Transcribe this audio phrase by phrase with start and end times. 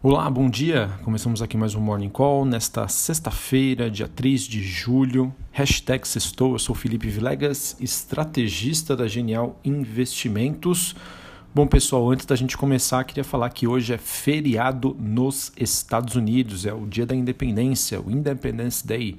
[0.00, 0.92] Olá, bom dia.
[1.02, 5.34] Começamos aqui mais um Morning Call nesta sexta-feira, dia 3 de julho.
[5.50, 10.94] Hashtag sextou, eu sou Felipe Vilegas, estrategista da Genial Investimentos.
[11.52, 16.64] Bom, pessoal, antes da gente começar, queria falar que hoje é feriado nos Estados Unidos,
[16.64, 19.18] é o dia da independência, o Independence Day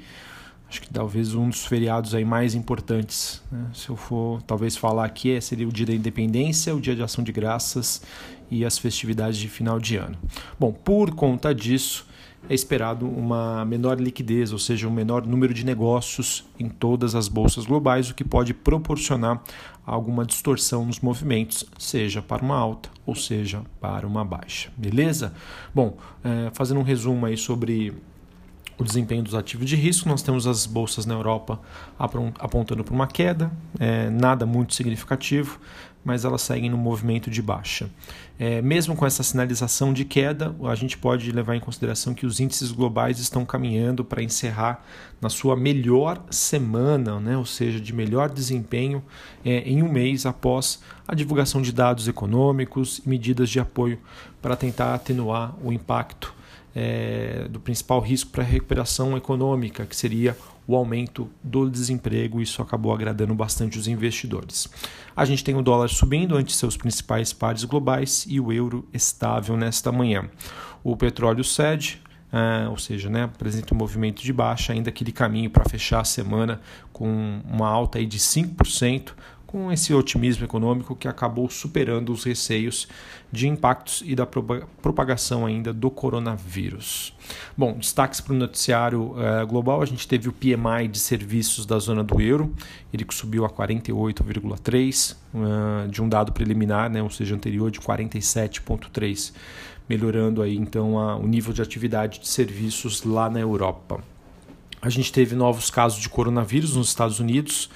[0.69, 3.41] acho que talvez um dos feriados aí mais importantes.
[3.51, 3.65] Né?
[3.73, 7.01] Se eu for talvez falar aqui, é, seria o dia da independência, o dia de
[7.01, 8.03] ação de graças
[8.51, 10.17] e as festividades de final de ano.
[10.59, 12.07] Bom, por conta disso,
[12.47, 17.27] é esperado uma menor liquidez, ou seja, um menor número de negócios em todas as
[17.27, 19.41] bolsas globais, o que pode proporcionar
[19.85, 24.71] alguma distorção nos movimentos, seja para uma alta ou seja para uma baixa.
[24.77, 25.33] Beleza?
[25.73, 27.93] Bom, é, fazendo um resumo aí sobre
[28.79, 30.07] o desempenho dos ativos de risco.
[30.07, 31.59] Nós temos as bolsas na Europa
[32.39, 35.59] apontando para uma queda, é, nada muito significativo,
[36.03, 37.89] mas elas seguem no movimento de baixa.
[38.39, 42.39] É, mesmo com essa sinalização de queda, a gente pode levar em consideração que os
[42.39, 44.81] índices globais estão caminhando para encerrar
[45.19, 47.35] na sua melhor semana, né?
[47.35, 49.03] ou seja, de melhor desempenho
[49.43, 53.99] é, em um mês após a divulgação de dados econômicos e medidas de apoio
[54.41, 56.38] para tentar atenuar o impacto
[56.75, 60.35] é, do principal risco para a recuperação econômica, que seria
[60.67, 62.41] o aumento do desemprego.
[62.41, 64.69] Isso acabou agradando bastante os investidores.
[65.15, 69.57] A gente tem o dólar subindo ante seus principais pares globais e o euro estável
[69.57, 70.29] nesta manhã.
[70.83, 75.49] O petróleo cede, é, ou seja, né, apresenta um movimento de baixa, ainda aquele caminho
[75.49, 76.61] para fechar a semana
[76.93, 79.13] com uma alta aí de 5%,
[79.49, 82.87] com esse otimismo econômico que acabou superando os receios
[83.31, 87.15] de impactos e da propagação ainda do coronavírus.
[87.57, 91.79] Bom, destaques para o noticiário uh, global, a gente teve o PMI de serviços da
[91.79, 92.53] zona do euro,
[92.93, 99.33] ele subiu a 48,3 uh, de um dado preliminar, né, ou seja, anterior de 47,3,
[99.89, 103.99] melhorando aí então a, o nível de atividade de serviços lá na Europa.
[104.79, 107.69] A gente teve novos casos de coronavírus nos Estados Unidos,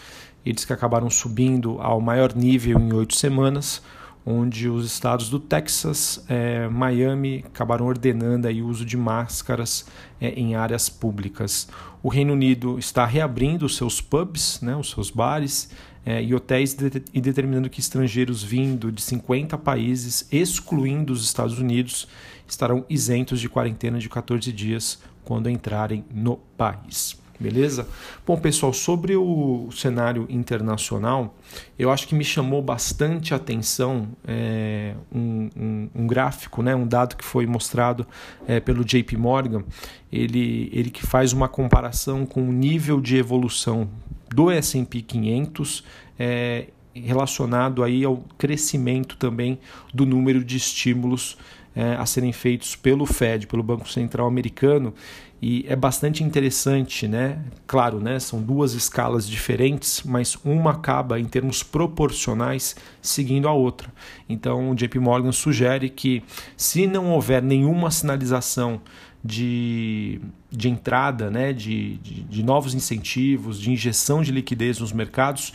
[0.46, 3.81] eles que acabaram subindo ao maior nível em oito semanas,
[4.26, 9.86] onde os estados do Texas, é, Miami acabaram ordenando aí o uso de máscaras
[10.20, 11.68] é, em áreas públicas.
[12.02, 15.72] O Reino Unido está reabrindo os seus pubs, né, os seus bares
[16.06, 21.59] é, e hotéis de, e determinando que estrangeiros vindo de 50 países, excluindo os Estados
[21.59, 22.08] Unidos,
[22.48, 27.22] estarão isentos de quarentena de 14 dias quando entrarem no país.
[27.44, 27.86] Beleza?
[28.26, 31.36] Bom, pessoal, sobre o cenário internacional,
[31.78, 37.18] eu acho que me chamou bastante atenção é, um, um, um, gráfico, né, um dado
[37.18, 38.08] que foi mostrado
[38.48, 39.66] é, pelo JP Morgan,
[40.09, 43.90] ele, ele que faz uma comparação com o nível de evolução
[44.34, 45.84] do S&P 500
[46.18, 49.59] é, relacionado aí ao crescimento também
[49.94, 51.38] do número de estímulos
[51.75, 54.94] é, a serem feitos pelo Fed, pelo Banco Central Americano,
[55.41, 57.38] e é bastante interessante, né?
[57.67, 58.17] Claro, né?
[58.17, 63.91] São duas escalas diferentes, mas uma acaba em termos proporcionais seguindo a outra.
[64.29, 66.23] Então, o JP Morgan sugere que
[66.56, 68.79] se não houver nenhuma sinalização
[69.23, 75.53] de, de entrada, né, de, de, de novos incentivos, de injeção de liquidez nos mercados,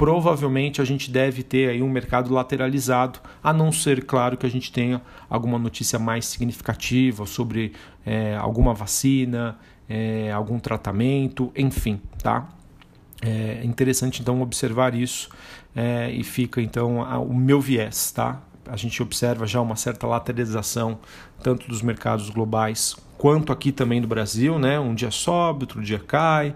[0.00, 4.48] provavelmente a gente deve ter aí um mercado lateralizado, a não ser, claro, que a
[4.48, 7.74] gente tenha alguma notícia mais significativa sobre
[8.06, 12.48] é, alguma vacina, é, algum tratamento, enfim, tá?
[13.20, 15.28] É interessante então observar isso
[15.76, 18.40] é, e fica então a, o meu viés, tá?
[18.66, 20.98] A gente observa já uma certa lateralização
[21.42, 24.80] tanto dos mercados globais quanto aqui também do Brasil, né?
[24.80, 26.54] Um dia sobe, outro dia cai.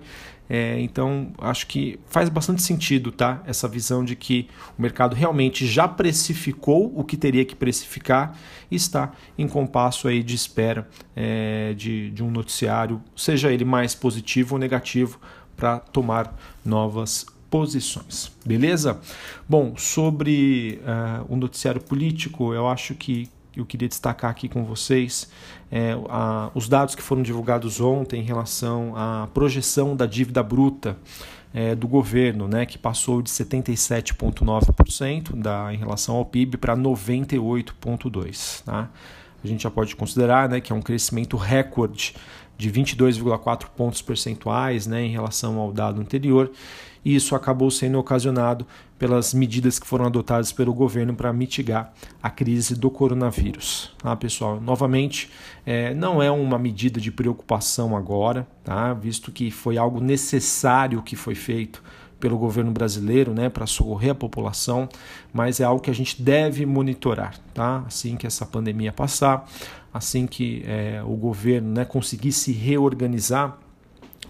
[0.49, 3.43] É, então, acho que faz bastante sentido tá?
[3.47, 8.37] essa visão de que o mercado realmente já precificou o que teria que precificar
[8.71, 13.95] e está em compasso aí de espera é, de, de um noticiário, seja ele mais
[13.95, 15.19] positivo ou negativo,
[15.57, 18.33] para tomar novas posições.
[18.45, 19.01] Beleza?
[19.49, 23.29] Bom, sobre uh, o noticiário político, eu acho que
[23.61, 25.29] eu queria destacar aqui com vocês
[25.71, 30.97] é, a, os dados que foram divulgados ontem em relação à projeção da dívida bruta
[31.53, 38.65] é, do governo, né, que passou de 77,9% em relação ao PIB para 98,2%.
[38.65, 38.91] Tá?
[39.43, 42.15] A gente já pode considerar né, que é um crescimento recorde
[42.57, 46.51] de 22,4 pontos percentuais né, em relação ao dado anterior
[47.05, 48.67] e isso acabou sendo ocasionado
[48.99, 51.93] pelas medidas que foram adotadas pelo governo para mitigar
[52.23, 53.93] a crise do coronavírus.
[53.99, 54.61] Tá, pessoal?
[54.61, 55.31] Novamente,
[55.67, 58.95] é, não é uma medida de preocupação agora, tá?
[58.95, 61.83] visto que foi algo necessário que foi feito
[62.19, 64.89] pelo governo brasileiro né, para socorrer a população,
[65.31, 67.35] mas é algo que a gente deve monitorar.
[67.53, 67.85] Tá?
[67.87, 69.47] Assim que essa pandemia passar,
[69.95, 73.57] assim que é, o governo né, conseguir se reorganizar,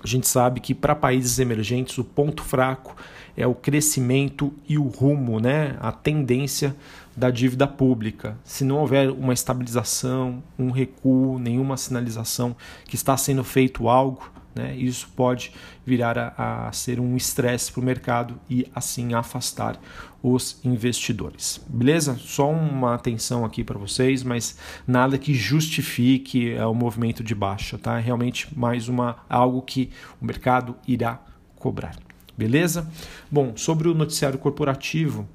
[0.03, 2.95] a gente sabe que para países emergentes o ponto fraco
[3.35, 6.77] é o crescimento e o rumo, né, a tendência
[7.17, 8.37] da dívida pública.
[8.45, 14.75] Se não houver uma estabilização, um recuo, nenhuma sinalização que está sendo feito algo, né,
[14.77, 15.53] isso pode
[15.85, 19.79] virar a, a ser um estresse para o mercado e assim afastar
[20.23, 21.61] os investidores.
[21.69, 22.17] Beleza?
[22.19, 24.57] Só uma atenção aqui para vocês, mas
[24.87, 27.99] nada que justifique é, o movimento de baixa, tá?
[27.99, 29.91] É realmente mais uma algo que
[30.21, 31.21] o mercado irá
[31.57, 31.97] cobrar.
[32.37, 32.91] Beleza?
[33.31, 35.29] Bom, sobre o noticiário corporativo,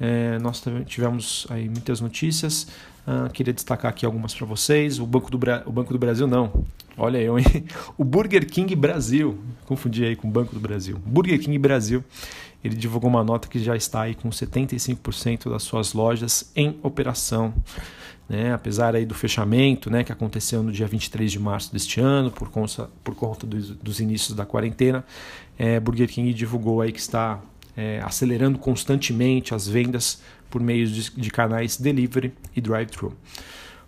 [0.00, 2.66] é, nós tivemos aí muitas notícias.
[3.06, 4.98] Uh, queria destacar aqui algumas para vocês.
[4.98, 5.62] O Banco, do Bra...
[5.66, 6.64] o Banco do Brasil, não.
[6.96, 7.44] Olha eu, hein?
[7.96, 9.38] O Burger King Brasil.
[9.66, 10.98] Confundi aí com o Banco do Brasil.
[11.04, 12.04] Burger King Brasil.
[12.62, 17.52] Ele divulgou uma nota que já está aí com 75% das suas lojas em operação.
[18.28, 18.52] Né?
[18.52, 22.50] Apesar aí do fechamento né, que aconteceu no dia 23 de março deste ano, por
[22.50, 25.04] conta, por conta dos, dos inícios da quarentena,
[25.58, 27.40] é, Burger King divulgou aí que está
[27.76, 33.16] é, acelerando constantemente as vendas por meio de, de canais delivery e drive-thru.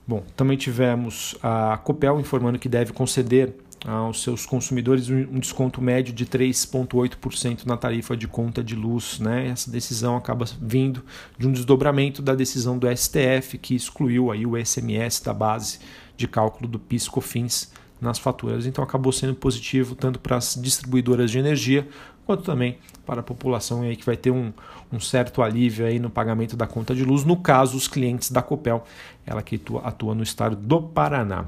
[0.06, 3.54] Bom, também tivemos a Copel informando que deve conceder
[3.86, 9.18] aos seus consumidores um desconto médio de 3,8% na tarifa de conta de luz.
[9.18, 9.48] Né?
[9.48, 11.02] Essa decisão acaba vindo
[11.38, 15.80] de um desdobramento da decisão do STF, que excluiu aí o SMS da base
[16.16, 18.66] de cálculo do PIS/COFINS nas faturas.
[18.66, 21.88] Então acabou sendo positivo tanto para as distribuidoras de energia
[22.26, 24.52] quanto também para a população aí que vai ter um,
[24.92, 28.42] um certo alívio aí no pagamento da conta de luz, no caso os clientes da
[28.42, 28.84] Copel,
[29.26, 31.44] ela que atua, atua no estado do Paraná.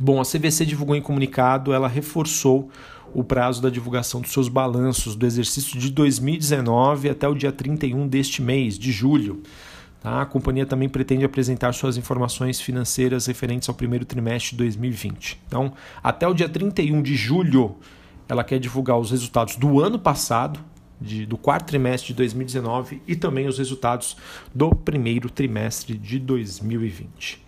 [0.00, 2.70] Bom, a CVC divulgou em comunicado, ela reforçou
[3.14, 8.08] o prazo da divulgação dos seus balanços do exercício de 2019 até o dia 31
[8.08, 9.42] deste mês, de julho.
[10.02, 10.22] Tá?
[10.22, 15.40] A companhia também pretende apresentar suas informações financeiras referentes ao primeiro trimestre de 2020.
[15.46, 15.72] Então,
[16.02, 17.76] até o dia 31 de julho
[18.28, 20.58] ela quer divulgar os resultados do ano passado,
[21.00, 24.16] de, do quarto trimestre de 2019 e também os resultados
[24.54, 27.42] do primeiro trimestre de 2020.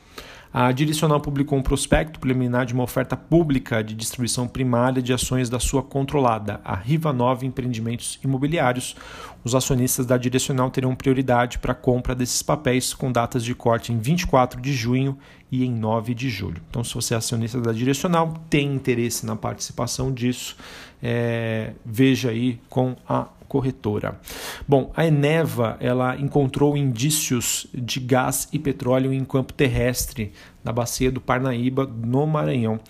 [0.57, 5.51] A Direcional publicou um prospecto preliminar de uma oferta pública de distribuição primária de ações
[5.51, 8.95] da sua controlada, a Riva Nova Empreendimentos Imobiliários.
[9.43, 13.93] Os acionistas da Direcional terão prioridade para a compra desses papéis com datas de corte
[13.93, 15.19] em 24 de junho
[15.51, 16.63] e em 9 de julho.
[16.71, 20.57] Então, se você é acionista da Direcional, tem interesse na participação disso,
[21.03, 24.21] é, veja aí com a corretora.
[24.67, 30.33] Bom, a Eneva ela encontrou indícios de gás e petróleo em campo terrestre
[30.65, 32.81] na bacia do Parnaíba, no Maranhão.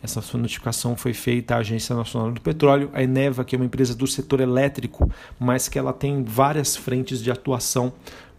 [0.00, 3.64] Essa sua notificação foi feita à Agência Nacional do Petróleo, a Eneva, que é uma
[3.64, 5.10] empresa do setor elétrico,
[5.40, 7.92] mas que ela tem várias frentes de atuação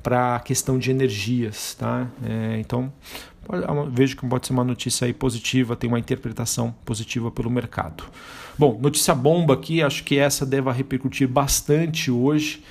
[0.04, 1.74] para a questão de energias.
[1.74, 2.08] Tá?
[2.24, 2.92] É, então,
[3.92, 8.04] vejo que pode ser uma notícia aí positiva, tem uma interpretação positiva pelo mercado.
[8.58, 12.62] Bom, notícia bomba aqui, acho que essa deve repercutir bastante hoje.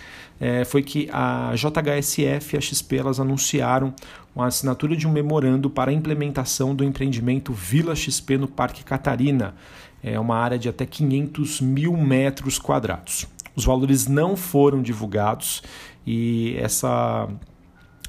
[0.40, 3.94] É, foi que a JHSF e a XP elas anunciaram
[4.34, 9.54] a assinatura de um memorando para a implementação do empreendimento Vila XP no Parque Catarina.
[10.02, 13.26] É uma área de até 500 mil metros quadrados.
[13.54, 15.62] Os valores não foram divulgados
[16.06, 17.28] e essa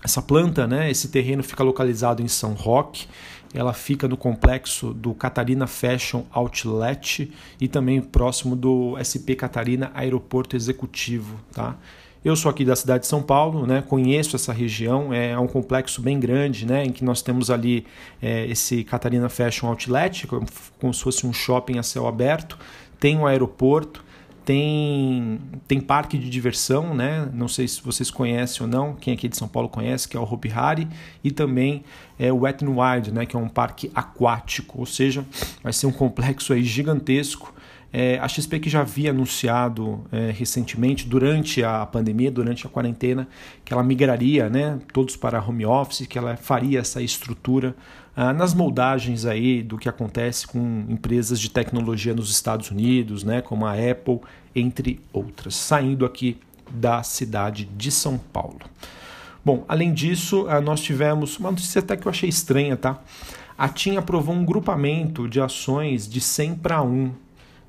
[0.04, 3.08] essa planta, né, esse terreno fica localizado em São Roque,
[3.54, 10.56] ela fica no complexo do Catarina Fashion Outlet e também próximo do SP Catarina Aeroporto
[10.56, 11.40] Executivo.
[11.54, 11.78] Tá?
[12.26, 13.82] Eu sou aqui da cidade de São Paulo, né?
[13.82, 16.84] conheço essa região, é um complexo bem grande, né?
[16.84, 17.86] em que nós temos ali
[18.22, 20.28] é, esse Catarina Fashion Outlet,
[20.80, 22.58] como, se fosse um shopping a céu aberto,
[23.00, 24.03] tem um aeroporto,
[24.46, 27.30] tem, tem parque de diversão, né?
[27.34, 30.20] Não sei se vocês conhecem ou não, quem aqui de São Paulo conhece, que é
[30.20, 30.88] o Hopi Hari,
[31.24, 31.84] e também
[32.20, 33.26] é o Wet n Wild, né?
[33.26, 35.26] Que é um parque aquático, ou seja,
[35.64, 37.54] vai ser um complexo aí gigantesco.
[37.96, 43.28] É, a XP que já havia anunciado é, recentemente, durante a pandemia, durante a quarentena,
[43.64, 47.76] que ela migraria né, todos para home office, que ela faria essa estrutura
[48.16, 53.42] ah, nas moldagens aí do que acontece com empresas de tecnologia nos Estados Unidos, né,
[53.42, 54.20] como a Apple,
[54.56, 56.38] entre outras, saindo aqui
[56.72, 58.62] da cidade de São Paulo.
[59.46, 63.02] Bom, além disso, ah, nós tivemos uma notícia até que eu achei estranha, tá?
[63.58, 67.12] A TIM aprovou um grupamento de ações de 100 para 1.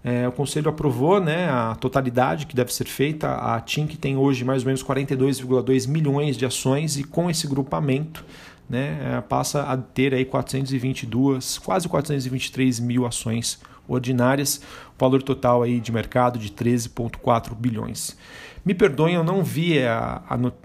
[0.06, 3.36] É, o conselho aprovou né, a totalidade que deve ser feita.
[3.36, 7.46] A TIM, que tem hoje mais ou menos 42,2 milhões de ações, e com esse
[7.46, 8.22] grupamento
[8.68, 14.60] né, é, passa a ter aí 422, quase 423 mil ações ordinárias,
[14.98, 18.16] valor total aí de mercado de 13,4 bilhões.
[18.64, 20.22] Me perdoem, eu não vi a,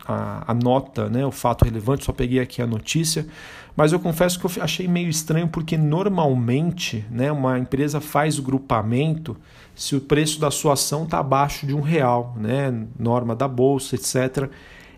[0.08, 3.28] a, a, nota, né, o fato relevante, só peguei aqui a notícia,
[3.76, 9.36] mas eu confesso que eu achei meio estranho porque normalmente né, uma empresa faz grupamento
[9.76, 13.96] se o preço da sua ação está abaixo de um real, né, norma da bolsa,
[13.96, 14.50] etc.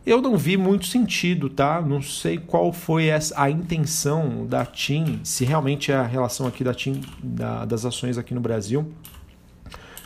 [0.06, 1.82] Eu não vi muito sentido, tá?
[1.82, 6.74] Não sei qual foi a intenção da TIM, se realmente é a relação aqui da
[6.74, 8.92] TIM, da, das ações aqui no Brasil.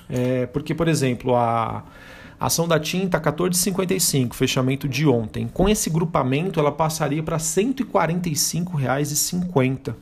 [0.10, 1.84] É, porque, por exemplo, a
[2.40, 5.48] a ação da TIM está 14,55, fechamento de ontem.
[5.48, 9.96] Com esse grupamento, ela passaria para R$ 145,50.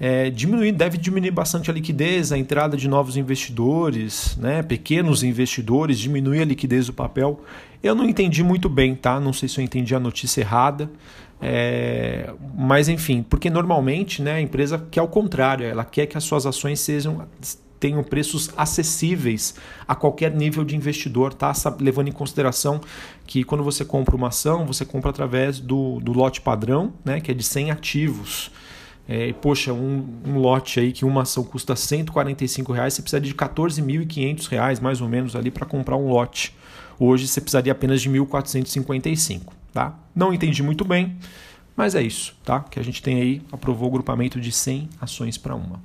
[0.00, 5.98] É, diminuir, deve diminuir bastante a liquidez, a entrada de novos investidores, né, pequenos investidores,
[5.98, 7.40] diminuir a liquidez do papel.
[7.82, 9.18] Eu não entendi muito bem, tá?
[9.18, 10.88] Não sei se eu entendi a notícia errada.
[11.40, 16.24] É, mas enfim, porque normalmente né, a empresa quer o contrário, ela quer que as
[16.24, 17.26] suas ações sejam
[17.78, 19.54] tenham preços acessíveis
[19.86, 21.52] a qualquer nível de investidor, tá?
[21.80, 22.80] levando em consideração
[23.26, 27.20] que quando você compra uma ação, você compra através do, do lote padrão, né?
[27.20, 28.50] que é de 100 ativos.
[29.08, 33.34] É, poxa, um, um, lote aí que uma ação custa 145 reais, você precisa de
[33.34, 36.54] 14.500 reais mais ou menos ali para comprar um lote.
[36.98, 39.40] Hoje você precisaria apenas de 1.455,
[39.72, 39.98] tá?
[40.14, 41.16] Não entendi muito bem.
[41.78, 42.58] Mas é isso, tá?
[42.58, 45.80] Que a gente tem aí, aprovou o grupamento de 100 ações para uma.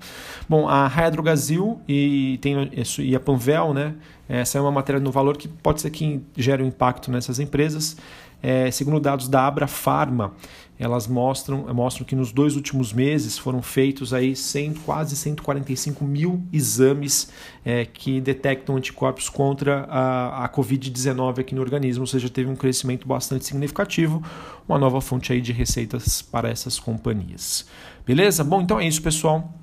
[0.50, 2.56] Bom, a Raia Drogazil e, tem,
[2.98, 3.94] e a Panvel, né?
[4.28, 7.96] Essa é uma matéria no valor que pode ser que gere um impacto nessas empresas.
[8.44, 10.34] É, segundo dados da Abra Pharma,
[10.78, 16.44] elas mostram, mostram que nos dois últimos meses foram feitos aí 100, quase 145 mil
[16.52, 17.32] exames
[17.64, 22.56] é, que detectam anticorpos contra a, a Covid-19 aqui no organismo, ou seja, teve um
[22.56, 24.22] crescimento bastante significativo,
[24.68, 27.66] uma nova fonte aí de receitas para essas companhias.
[28.06, 28.44] Beleza?
[28.44, 29.63] Bom, então é isso, pessoal.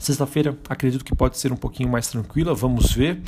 [0.00, 3.20] Sexta-feira acredito que pode ser um pouquinho mais tranquila, vamos ver.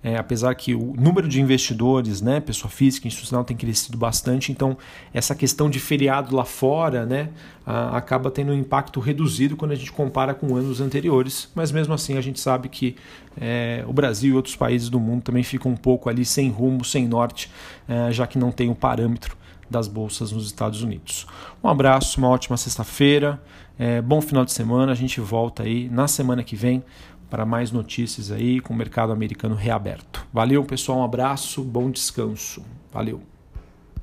[0.00, 4.76] É, apesar que o número de investidores, né, pessoa física, institucional, tem crescido bastante, então
[5.12, 7.30] essa questão de feriado lá fora né,
[7.66, 11.94] a, acaba tendo um impacto reduzido quando a gente compara com anos anteriores, mas mesmo
[11.94, 12.94] assim a gente sabe que
[13.40, 16.84] é, o Brasil e outros países do mundo também ficam um pouco ali sem rumo,
[16.84, 17.50] sem norte,
[17.88, 19.36] é, já que não tem o parâmetro
[19.68, 21.26] das bolsas nos Estados Unidos.
[21.62, 23.40] Um abraço, uma ótima sexta-feira,
[23.78, 24.92] é, bom final de semana.
[24.92, 26.82] A gente volta aí na semana que vem
[27.30, 30.26] para mais notícias aí com o mercado americano reaberto.
[30.32, 32.62] Valeu, pessoal, um abraço, bom descanso.
[32.92, 33.37] Valeu.